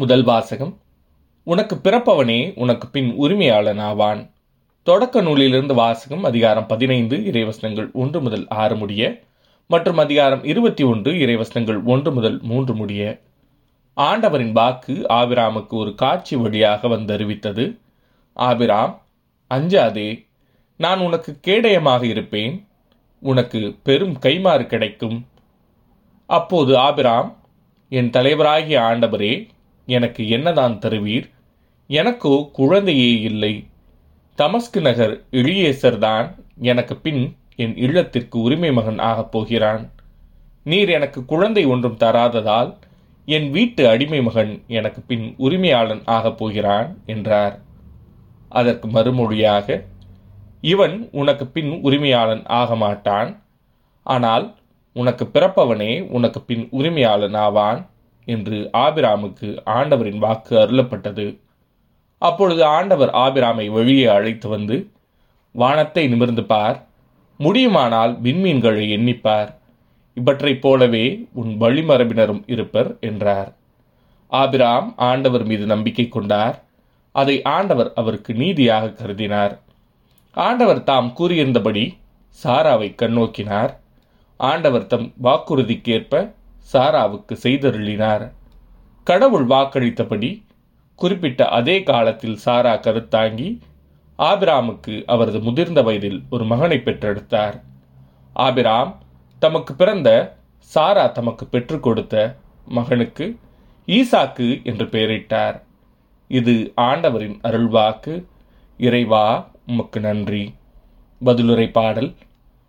முதல் 0.00 0.22
வாசகம். 0.22 0.78
உனக்கு 1.42 1.74
பிறப்பவனே 1.76 2.52
உனக்கு 2.54 2.86
பின் 2.88 3.08
உரிமையாளன் 3.18 3.80
ஆவான் 3.80 4.30
தொடக்க 4.82 5.20
நூலிலிருந்து 5.20 5.74
வாசகம் 5.74 6.24
அதிகாரம் 6.24 6.66
பதினைந்து 6.66 7.16
இறைவசனங்கள் 7.16 7.92
ஒன்று 7.92 8.20
முதல் 8.20 8.46
ஆறு 8.48 8.76
முடிய 8.76 9.02
மற்றும் 9.66 9.98
அதிகாரம் 9.98 10.44
இருபத்தி 10.44 10.82
ஒன்று 10.82 11.12
இறைவசனங்கள் 11.12 11.82
ஒன்று 11.84 12.12
முதல் 12.12 12.38
மூன்று 12.42 12.74
முடிய. 12.74 13.20
ஆண்டவரின் 13.96 14.52
வாக்கு 14.52 14.94
ஆபிராமுக்கு 15.08 15.76
ஒரு 15.82 15.94
காட்சி 15.94 16.36
வழியாக 16.36 16.88
வந்தறிவித்தது. 16.88 17.78
ஆபிராம் 18.36 18.94
அஞ்சாதே 19.54 20.26
நான் 20.76 21.00
உனக்கு 21.00 21.38
கேடயமாக 21.46 22.02
இருப்பேன். 22.02 22.66
உனக்கு 23.18 23.76
பெரும் 23.82 24.18
கைமாறு 24.22 24.66
கிடைக்கும். 24.66 25.26
அப்போது 26.26 26.78
ஆபிராம் 26.78 27.30
என் 27.88 28.10
தலைவராகிய 28.10 28.76
ஆண்டவரே 28.90 29.34
எனக்கு 29.96 30.22
என்னதான் 30.28 30.76
தருவீர்? 30.82 31.26
எனக்கோ 31.90 32.34
குழந்தையே 32.52 33.10
இல்லை. 33.20 33.54
தமஸ்கு 34.38 34.80
நகர் 34.80 35.14
இளியேசர் 35.30 35.98
தான் 35.98 36.28
எனக்கு 36.70 36.94
பின் 36.96 37.22
என் 37.56 37.74
இல்லத்திற்கு 37.76 38.36
உரிமை 38.40 38.70
மகன் 38.72 39.00
ஆகப் 39.10 39.32
போகிறான். 39.32 39.82
நீர் 40.66 40.88
எனக்கு 40.88 41.20
குழந்தை 41.24 41.64
ஒன்றும் 41.64 41.98
தராததால் 41.98 42.70
என் 43.28 43.48
வீட்டு 43.50 43.82
அடிமை 43.88 44.20
மகன் 44.22 44.52
எனக்கு 44.78 45.00
பின் 45.00 45.26
உரிமையாளன் 45.38 46.02
ஆகப் 46.16 46.38
போகிறான் 46.38 46.88
என்றார். 47.06 47.54
அதற்கு 48.48 48.86
மறுமொழியாக 48.88 49.66
இவன் 50.72 50.96
உனக்கு 51.12 51.44
பின் 51.46 51.70
உரிமையாளன் 51.86 52.42
ஆக 52.60 52.76
மாட்டான். 52.76 53.30
ஆனால் 54.06 54.46
உனக்கு 54.96 55.24
பிறப்பவனே 55.34 55.92
உனக்கு 56.10 56.40
பின் 56.40 56.64
உரிமையாளன் 56.78 57.36
ஆவான். 57.44 57.80
என்று 58.30 58.58
ஆபிராமுக்கு 58.78 59.48
ஆண்டவரின் 59.76 60.18
வாக்கு 60.18 60.54
அருளப்பட்டது. 60.58 61.26
அப்பொழுது 62.22 62.62
ஆண்டவர் 62.78 63.12
ஆபிராமை 63.24 63.66
வெளியே 63.70 64.06
அழைத்து 64.16 64.48
வந்து 64.48 64.76
வானத்தை 65.54 66.04
நிமிர்ந்து 66.08 66.44
பார் 66.44 66.78
முடியுமானால் 67.40 68.12
விண்மீன்களை 68.22 68.84
எண்ணிப்பார் 68.96 69.50
இவற்றைப் 70.16 70.62
போலவே 70.62 71.04
உன் 71.32 71.52
வழிமரபினரும் 71.60 72.42
இருப்பர் 72.46 72.90
என்றார். 73.00 73.50
ஆபிராம் 74.32 74.88
ஆண்டவர் 75.10 75.44
மீது 75.44 75.64
நம்பிக்கை 75.66 76.06
கொண்டார் 76.08 76.56
அதை 77.14 77.36
ஆண்டவர் 77.54 77.90
அவருக்கு 77.94 78.32
நீதியாக 78.34 78.92
கருதினார். 79.00 79.54
ஆண்டவர் 80.36 80.82
தாம் 80.84 81.08
கூறியிருந்தபடி 81.18 81.84
சாராவை 82.42 82.88
கண்ணோக்கினார். 82.94 83.72
ஆண்டவர் 84.40 84.86
தம் 84.86 85.08
வாக்குறுதிக்கேற்ப 85.24 86.14
சாராவுக்கு 86.72 87.36
செய்தருளினார். 87.42 88.32
கடவுள் 89.04 89.46
வாக்களித்தபடி 89.46 90.42
குறிப்பிட்ட 90.96 91.48
அதே 91.48 91.82
காலத்தில் 91.82 92.36
சாரா 92.36 92.74
கருத்தாங்கி 92.74 93.58
ஆபிராமுக்கு 94.18 95.04
அவரது 95.06 95.40
முதிர்ந்த 95.40 95.82
வயதில் 95.82 96.22
ஒரு 96.30 96.44
மகனை 96.44 96.80
பெற்றெடுத்தார். 96.84 97.60
ஆபிராம் 98.32 98.98
தமக்கு 99.38 99.74
பிறந்த 99.74 100.36
சாரா 100.58 101.06
தமக்கு 101.06 101.46
பெற்றுக் 101.46 101.82
கொடுத்த 101.82 102.36
மகனுக்கு 102.66 103.38
ஈசாக்கு 103.86 104.62
என்று 104.62 104.84
பெயரிட்டார். 104.84 105.62
இது 106.28 106.72
ஆண்டவரின் 106.74 107.40
அருள்வாக்கு. 107.42 108.24
இறைவா 108.78 109.50
உமக்கு 109.66 110.00
நன்றி. 110.00 110.54
பதிலுரை 111.24 111.70
பாடல். 111.70 112.14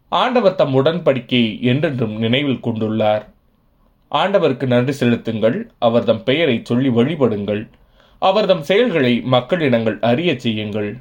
ஆண்டவர் 0.10 0.56
தம் 0.56 0.76
உடன்படிக்கையை 0.76 1.62
என்றென்றும் 1.62 2.18
நினைவில் 2.18 2.64
கொண்டுள்ளார். 2.64 3.26
ஆண்டவருக்கு 4.12 4.68
நன்றி 4.68 4.92
செலுத்துங்கள். 4.92 5.70
அவர் 5.80 6.04
தம் 6.04 6.24
பெயரை 6.24 6.62
சொல்லி 6.64 6.90
வழிபடுங்கள். 6.90 7.70
அவர் 8.20 8.46
தம் 8.46 8.62
செயல்களை 8.62 9.22
மக்களிடங்கள் 9.22 10.00
அறியச் 10.02 10.40
செய்யுங்கள். 10.40 10.98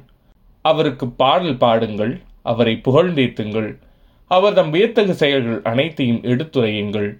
அவருக்கு 0.61 1.07
பாடல் 1.07 1.57
பாடுங்கள். 1.57 2.21
அவரை 2.41 2.81
புகழ்ந்தேத்துங்கள். 2.83 3.77
அவர் 4.27 4.53
தம் 4.53 4.73
வியத்தகு 4.73 5.13
செயல்கள் 5.13 5.61
அனைத்தையும் 5.63 6.21
எடுத்துரையுங்கள். 6.21 7.17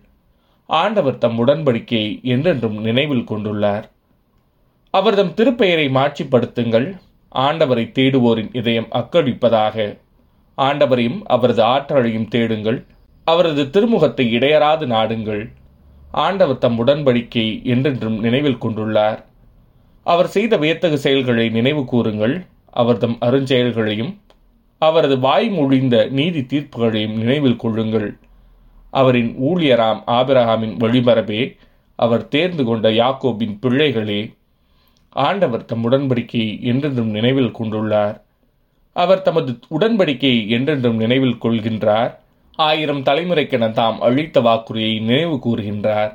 ஆண்டவர் 0.65 1.17
தம் 1.17 1.47
உடன்படிக்கையை 1.47 2.23
என்றென்றும் 2.23 2.81
நினைவில் 2.81 3.25
கொண்டுள்ளார். 3.27 3.83
அவர் 4.91 5.15
தம் 5.15 5.35
திருப்பெயரை 5.35 5.89
மாட்சிப்படுத்துங்கள். 5.89 6.99
ஆண்டவரை 7.35 7.91
தேடுவோரின் 7.91 8.55
இதயம் 8.55 8.87
அக்கடிப்பதாக. 8.91 9.97
ஆண்டவரையும் 10.57 11.21
அவரது 11.23 11.63
ஆற்றலையும் 11.63 12.27
தேடுங்கள். 12.27 12.85
அவரது 13.23 13.63
திருமுகத்தை 13.63 14.33
இடையராது 14.35 14.85
நாடுங்கள். 14.85 15.49
ஆண்டவர் 16.11 16.57
தம் 16.57 16.87
உடன்படிக்கை 16.87 17.63
என்றென்றும் 17.63 18.19
நினைவில் 18.19 18.61
கொண்டுள்ளார். 18.61 19.23
அவர் 20.03 20.27
செய்த 20.27 20.57
வியத்தகு 20.57 20.97
செயல்களை 20.97 21.49
நினைவு 21.49 21.85
கூறுங்கள். 21.85 22.45
அவர் 22.69 22.97
தம் 22.97 23.17
அருஞ்செயல்களையும் 23.21 24.17
அவரது 24.77 25.19
வாய் 25.19 25.49
மொழிந்த 25.49 26.07
நீதி 26.09 26.41
தீர்ப்புகளையும் 26.41 27.17
நினைவில் 27.17 27.55
கொள்ளுங்கள். 27.55 28.17
அவரின் 28.89 29.35
ஊழியராம் 29.39 30.01
ஆபிரஹாமின் 30.07 30.75
வழிமரபே 30.77 31.57
அவர் 31.95 32.27
தேர்ந்து 32.27 32.63
கொண்ட 32.63 32.89
யாக்கோபின் 32.89 33.57
பிள்ளைகளே 33.59 34.33
ஆண்டவர் 35.09 35.65
தம் 35.65 35.91
உடன்படிக்கையை 35.91 36.61
என்றென்றும் 36.61 37.09
நினைவில் 37.09 37.55
கொண்டுள்ளார். 37.59 38.21
அவர் 38.93 39.21
தமது 39.21 39.59
உடன்படிக்கையை 39.79 40.47
என்றென்றும் 40.47 40.95
நினைவில் 40.95 41.41
கொள்கின்றார். 41.41 42.11
ஆயிரம் 42.61 43.03
தலைமுறைக்கென 43.03 43.71
தாம் 43.71 43.97
அழித்த 44.01 44.39
வாக்குறுதியை 44.39 44.99
நினைவு 44.99 45.35
கூறுகின்றார். 45.45 46.13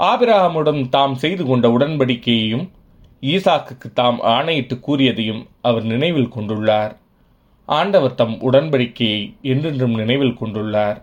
ஆபிரகாமுடன் 0.00 0.82
தாம் 0.88 1.14
செய்து 1.14 1.44
கொண்ட 1.44 1.68
உடன்படிக்கையையும் 1.68 2.66
ஈசாக்குக்கு 3.20 3.88
தாம் 3.94 4.18
ஆணையிட்டு 4.34 4.76
கூறியதையும் 4.86 5.42
அவர் 5.62 5.84
நினைவில் 5.84 6.32
கொண்டுள்ளார். 6.36 6.92
ஆண்டவர் 7.68 8.14
தம் 8.14 8.36
உடன்படிக்கையை 8.40 9.22
என்றென்றும் 9.42 9.94
நினைவில் 9.94 10.36
கொண்டுள்ளார். 10.40 10.98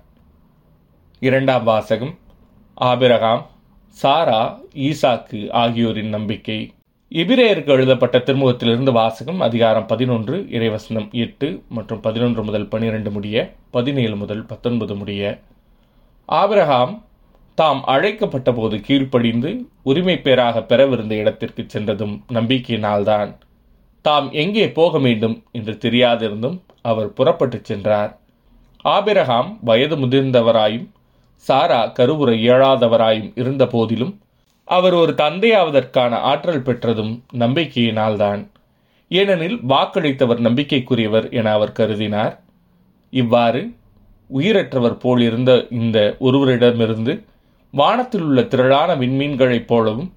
இரண்டாம் 1.19 1.63
வாசகம் 1.63 2.13
ஆபிரகாம் 2.75 3.43
சாரா 4.01 4.41
ஈசாக்கு 4.87 5.39
ஆகியோரின் 5.61 6.13
நம்பிக்கை. 6.15 6.59
எபிரேயருக்கு 7.13 7.65
எழுதப்பட்ட 7.65 8.17
திருமுகத்திலிருந்து 8.17 8.91
வாசகம் 8.91 9.39
அதிகாரம் 9.39 9.85
பதினொன்று 9.85 10.37
இறைவசனம் 10.39 11.11
எட்டு 11.11 11.63
மற்றும் 11.69 11.99
பதினொன்று 11.99 12.43
முதல் 12.43 12.67
பனிரெண்டு 12.67 13.11
முடிய 13.11 13.53
பதினேழு 13.71 14.15
முதல் 14.15 14.45
பத்தொன்பது 14.45 14.95
முடிய. 14.95 15.39
ஆபிரகாம் 16.25 17.03
தாம் 17.55 17.83
அழைக்கப்பட்ட 17.83 18.51
போது 18.51 18.77
கீழ்ப்படிந்து 18.77 19.65
உரிமை 19.83 20.19
பேராக 20.19 20.59
பெறவிருந்த 20.59 21.11
இடத்திற்கு 21.11 21.63
சென்றதும் 21.67 22.23
நம்பிக்கையினால்தான். 22.33 23.35
தாம் 24.01 24.31
எங்கே 24.31 24.71
போக 24.71 24.99
வேண்டும் 24.99 25.43
என்று 25.51 25.73
தெரியாதிருந்தும் 25.73 26.61
அவர் 26.81 27.13
புறப்பட்டுச் 27.13 27.65
சென்றார். 27.65 28.19
ஆபிரகாம் 28.81 29.59
வயது 29.61 29.97
முதிர்ந்தவராயும் 29.97 30.89
சாரா 31.35 31.87
கருவுரை 31.87 32.49
இயலாதவராயும் 32.49 33.31
இருந்த 33.35 33.67
போதிலும் 33.67 34.19
அவர் 34.63 34.93
ஒரு 34.93 35.11
தந்தையாவதற்கான 35.11 36.09
ஆற்றல் 36.09 36.61
பெற்றதும் 36.61 37.23
நம்பிக்கையினால்தான். 37.33 38.47
ஏனெனில் 39.09 39.59
வாக்களித்தவர் 39.69 40.39
நம்பிக்கைக்குரியவர் 40.39 41.31
என 41.31 41.51
அவர் 41.51 41.71
கருதினார். 41.71 42.39
இவ்வாறு 43.09 43.73
உயிரற்றவர் 44.33 44.99
போல் 44.99 45.21
இருந்த 45.21 45.67
இந்த 45.69 46.15
ஒருவரிடமிருந்து 46.19 47.23
வானத்தில் 47.71 48.21
உள்ள 48.21 48.43
திரளான 48.43 48.95
விண்மீன்களைப் 48.95 49.67
போலவும் 49.67 50.13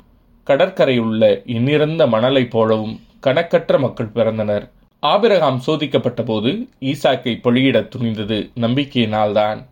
கடற்கரையுள்ள 0.46 1.44
எண்ணிறந்த 1.46 2.06
மணலைப் 2.06 2.50
போலவும் 2.50 3.00
கணக்கற்ற 3.20 3.78
மக்கள் 3.78 4.10
பிறந்தனர். 4.14 4.70
ஆபிரகாம் 5.00 5.62
சோதிக்கப்பட்ட 5.66 6.24
போது 6.24 6.68
ஈசாக்கை 6.80 7.40
பொழியிட 7.42 7.80
துணிந்தது 7.80 8.50
நம்பிக்கையினால்தான். 8.60 9.66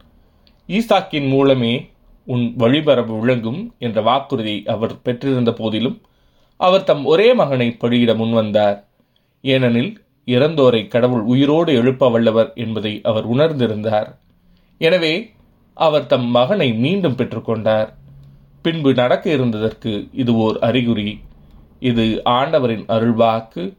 ஈசாக்கின் 0.69 1.29
மூலமே 1.29 1.91
உன் 2.27 2.55
வழிபரப்பு 2.57 3.19
விளங்கும் 3.19 3.75
என்ற 3.79 4.01
வாக்குறுதியை 4.01 4.67
அவர் 4.67 5.03
பெற்றிருந்த 5.03 5.53
போதிலும் 5.53 6.01
அவர் 6.57 6.85
தம் 6.85 7.05
ஒரே 7.05 7.35
மகனை 7.35 7.77
பலியிட 7.81 8.13
முன்வந்தார். 8.15 8.85
ஏனெனில் 9.41 10.03
இறந்தோரை 10.27 10.89
கடவுள் 10.89 11.21
உயிரோடு 11.21 11.75
எழுப்ப 11.75 12.09
வல்லவர் 12.09 12.53
என்பதை 12.55 13.01
அவர் 13.03 13.27
உணர்ந்திருந்தார். 13.31 14.09
எனவே 14.79 15.31
அவர் 15.75 16.07
தம் 16.07 16.27
மகனை 16.27 16.73
மீண்டும் 16.75 17.17
பெற்றுக்கொண்டார் 17.17 17.89
பின்பு 18.63 18.95
நடக்க 18.95 19.31
இருந்ததற்கு 19.31 20.09
இது 20.13 20.37
ஓர் 20.37 20.59
அறிகுறி. 20.59 21.21
இது 21.81 22.23
ஆண்டவரின் 22.25 22.85
அருள்வாக்கு. 22.89 23.77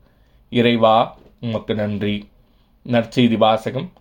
இறைவா 0.50 1.18
உமக்கு 1.42 1.76
நன்றி. 1.76 2.30
நற்செய்தி 2.86 3.38
வாசகம். 3.38 3.92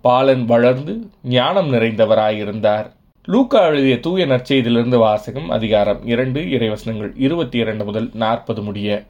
பாலன் 0.00 0.44
வளர்ந்து 0.44 1.10
ஞானம் 1.22 1.72
நிறைந்தவராயிருந்தார். 1.72 2.90
லூக்கா 3.28 3.66
எழுதிய 3.66 4.00
தூய 4.00 4.26
நற்செய்தியிலிருந்து 4.26 4.98
வாசகம் 4.98 5.50
அதிகாரம் 5.50 6.06
இரண்டு 6.06 6.40
இறைவசனங்கள் 6.40 7.10
இருபத்தி 7.16 7.58
இரண்டு 7.58 7.84
முதல் 7.84 8.10
நாற்பது 8.14 8.62
முடிய. 8.62 9.06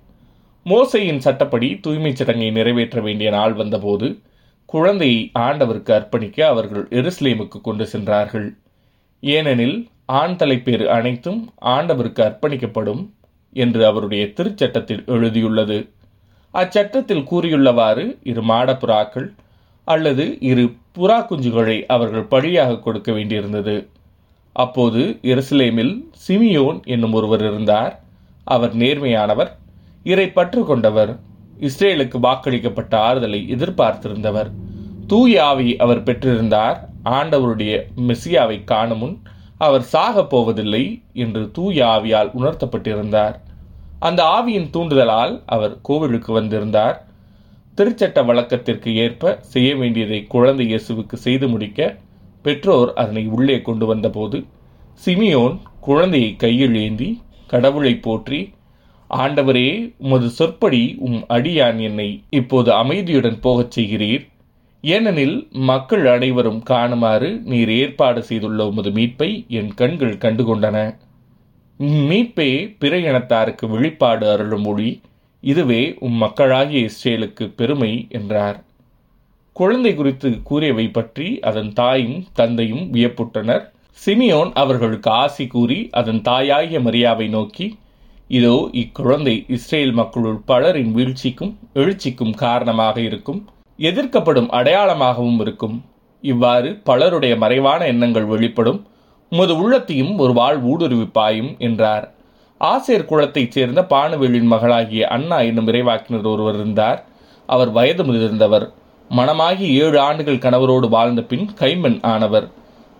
மோசையின் 0.66 1.18
சட்டப்படி 1.18 1.68
தூய்மைச் 1.74 2.16
சடங்கை 2.16 2.50
நிறைவேற்ற 2.50 3.00
வேண்டிய 3.00 3.30
நாள் 3.30 3.52
வந்தபோது 3.52 4.18
குழந்தையை 4.66 5.30
ஆண்டவருக்கு 5.38 5.92
அர்ப்பணிக்க 5.98 6.40
அவர்கள் 6.40 6.84
எருசலேமுக்கு 6.90 7.60
கொண்டு 7.60 7.86
சென்றார்கள். 7.86 8.48
ஏனெனில் 9.20 9.88
ஆண் 10.06 10.36
தலைப்பேறு 10.36 10.88
அனைத்தும் 10.88 11.40
ஆண்டவருக்கு 11.64 12.24
அர்ப்பணிக்கப்படும் 12.28 13.10
என்று 13.50 13.86
அவருடைய 13.86 14.26
திருச்சட்டத்தில் 14.26 15.04
எழுதியுள்ளது. 15.06 15.88
அச்சட்டத்தில் 16.54 17.26
கூறியுள்ளவாறு 17.30 18.18
இரு 18.22 18.42
மாடப்புறாக்கள் 18.42 19.30
அல்லது 19.84 20.36
இரு 20.40 20.66
புறா 20.98 21.20
குஞ்சுகளை 21.30 21.78
அவர்கள் 21.86 22.24
பழியாக 22.24 22.78
கொடுக்க 22.78 23.12
வேண்டியிருந்தது. 23.12 23.78
அப்போது 24.64 25.02
எருசலேமில் 25.32 25.94
சிமியோன் 26.26 26.78
என்னும் 26.94 27.14
ஒருவர் 27.18 27.42
இருந்தார். 27.48 27.92
அவர் 28.46 28.74
நேர்மையானவர் 28.76 29.50
இறை 30.12 30.26
பற்று 30.36 30.60
கொண்டவர் 30.64 31.12
இஸ்ரேலுக்கு 31.68 32.18
வாக்களிக்கப்பட்ட 32.26 32.94
ஆறுதலை 33.08 33.40
எதிர்பார்த்திருந்தவர். 33.54 34.50
தூய 35.06 35.34
ஆவி 35.44 35.70
அவர் 35.84 36.02
பெற்றிருந்தார். 36.02 36.78
ஆண்டவருடைய 37.18 37.74
மெசியாவை 38.08 38.56
காணும் 38.70 38.98
முன் 38.98 39.16
அவர் 39.66 39.84
சாகப் 39.92 40.30
போவதில்லை 40.32 40.84
என்று 41.22 41.42
தூய 41.56 41.78
ஆவியால் 41.94 42.30
உணர்த்தப்பட்டிருந்தார். 42.38 43.34
அந்த 44.08 44.20
ஆவியின் 44.36 44.70
தூண்டுதலால் 44.74 45.34
அவர் 45.46 45.74
கோவிலுக்கு 45.88 46.30
வந்திருந்தார். 46.32 46.96
திருச்சட்ட 47.78 48.20
வழக்கத்திற்கு 48.28 48.90
ஏற்ப 49.04 49.32
செய்ய 49.52 49.70
வேண்டியதை 49.76 50.20
குழந்தை 50.34 50.64
இயேசுவுக்கு 50.70 51.16
செய்து 51.26 51.46
முடிக்க 51.48 51.80
பெற்றோர் 52.42 52.90
அதனை 52.94 53.26
உள்ளே 53.26 53.62
கொண்டு 53.62 53.86
வந்தபோது 53.86 54.44
சிமியோன் 55.04 55.58
குழந்தையை 55.80 56.36
கையில் 56.36 56.74
ஏந்தி 56.74 57.10
கடவுளை 57.46 57.94
போற்றி 57.96 58.40
ஆண்டவரே 59.10 59.94
உமது 59.98 60.28
சொற்படி 60.28 60.96
உம் 60.98 61.22
அடியான் 61.28 61.78
என்னை 61.80 62.22
இப்போது 62.30 62.72
அமைதியுடன் 62.72 63.38
போகச் 63.40 63.78
செய்கிறீர். 63.78 64.24
ஏனெனில் 64.84 65.48
மக்கள் 65.50 66.06
அனைவரும் 66.06 66.62
காணுமாறு 66.70 67.30
நீர் 67.42 67.68
ஏற்பாடு 67.68 68.22
செய்துள்ள 68.22 68.66
உமது 68.66 68.90
மீட்பை 68.90 69.30
என் 69.48 69.72
கண்கள் 69.74 70.14
கண்டுகொண்டன. 70.14 70.78
மீட்பே 71.80 72.76
பிற 72.78 72.98
இனத்தாருக்கு 72.98 73.68
வெளிப்பாடு 73.68 74.30
அருளும் 74.30 74.62
மொழி. 74.62 74.90
இதுவே 75.40 75.82
உம் 76.00 76.18
மக்களாகிய 76.22 76.88
இஸ்ரேலுக்கு 76.90 77.44
பெருமை 77.56 78.06
என்றார். 78.10 78.58
குழந்தை 79.60 79.94
குறித்து 79.94 80.28
கூறியவை 80.42 80.84
பற்றி 80.88 81.26
அதன் 81.48 81.72
தாயும் 81.72 82.18
தந்தையும் 82.38 82.84
வியப்புற்றனர். 82.94 83.64
சிமியோன் 84.04 84.50
அவர்களுக்கு 84.54 85.10
ஆசி 85.22 85.44
கூறி 85.46 85.78
அதன் 86.00 86.20
தாயாகிய 86.28 86.78
மரியாவை 86.80 87.26
நோக்கி 87.28 87.66
இதோ 88.30 88.54
இக்குழந்தை 88.72 89.34
இஸ்ரேல் 89.48 89.92
மக்களுள் 89.92 90.38
பலரின் 90.50 90.92
வீழ்ச்சிக்கும் 90.96 91.52
எழுச்சிக்கும் 91.74 92.34
காரணமாக 92.44 92.96
இருக்கும். 93.00 93.40
எதிர்க்கப்படும் 93.78 94.48
அடையாளமாகவும் 94.58 95.40
இருக்கும். 95.40 95.76
இவ்வாறு 96.20 96.70
பலருடைய 96.88 97.36
மறைவான 97.36 97.80
எண்ணங்கள் 97.86 98.30
வெளிப்படும். 98.32 98.80
உமது 99.32 99.54
உள்ளத்தையும் 99.62 100.14
ஒரு 100.18 100.32
வாழ் 100.32 100.58
ஊடுருவிப்பாயும் 100.72 101.52
என்றார். 101.58 102.06
ஆசிரியர் 102.60 103.08
குலத்தைச் 103.12 103.54
சேர்ந்த 103.56 103.80
பானுவேலின் 103.94 104.50
மகளாகிய 104.54 105.04
அண்ணா 105.16 105.40
என்னும் 105.50 105.68
இறைவாக்கினர் 105.68 106.32
ஒருவர் 106.34 106.54
இருந்தார். 106.54 107.00
அவர் 107.48 107.70
வயது 107.70 108.04
முதிர்ந்தவர். 108.04 108.66
மணமாகி 109.18 109.68
ஏழு 109.74 110.00
ஆண்டுகள் 110.00 110.42
கணவரோடு 110.42 110.88
வாழ்ந்த 110.88 111.22
பின் 111.22 111.46
கைமன் 111.60 111.96
ஆனவர். 112.02 112.46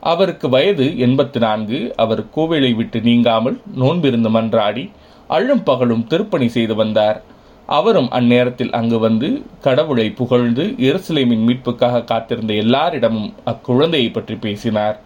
அவருக்கு 0.03 0.49
வயது 0.49 0.87
எண்பத்தி 1.07 1.39
நான்கு 1.39 1.79
அவர் 1.97 2.23
கோவிலை 2.37 2.71
விட்டு 2.75 3.01
நீங்காமல் 3.01 3.61
நோன்பிருந்து 3.81 4.31
மன்றாடி 4.37 4.85
அள்ளும் 5.29 5.63
பகலும் 5.65 6.07
திருப்பணி 6.07 6.49
செய்து 6.49 6.75
வந்தார். 6.75 7.23
அவரும் 7.67 8.11
அந்நேரத்தில் 8.11 8.73
அங்கு 8.73 8.99
வந்து 8.99 9.29
கடவுளை 9.61 10.11
புகழ்ந்து 10.11 10.65
எருசலேமின் 10.89 11.47
மீட்புக்காக 11.49 12.05
காத்திருந்த 12.05 12.55
எல்லாரிடமும் 12.55 13.33
அக்குழந்தையை 13.47 14.13
பற்றி 14.13 14.35
பேசினார். 14.35 14.99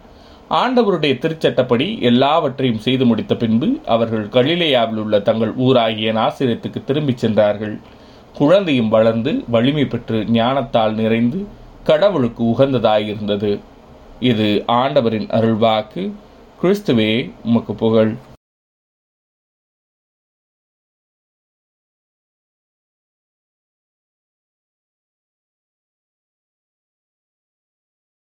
ஆண்டவருடைய 0.49 1.13
திருச்சட்டப்படி 1.23 2.01
எல்லாவற்றையும் 2.01 2.83
செய்து 2.87 3.05
முடித்த 3.05 3.35
பின்பு 3.35 3.67
அவர்கள் 3.85 4.25
கலிலேயாவில் 4.27 5.01
உள்ள 5.03 5.19
தங்கள் 5.19 5.53
ஊராகிய 5.57 6.09
நாசிரியத்துக்கு 6.21 6.81
திரும்பிச் 6.83 7.17
சென்றார்கள். 7.17 7.75
குழந்தையும் 8.37 8.89
வளர்ந்து 8.89 9.43
வலிமை 9.47 9.85
பெற்று 9.85 10.25
ஞானத்தால் 10.25 10.93
நிறைந்து 10.93 11.47
கடவுளுக்கு 11.83 12.43
உகந்ததாயிருந்தது. 12.43 13.59
இது 14.19 14.63
ஆண்டவரின் 14.67 15.27
அருள்வாக்கு. 15.27 16.11
கிறிஸ்துவே 16.61 17.31
உமக்கு 17.45 17.73
புகழ். 17.73 18.15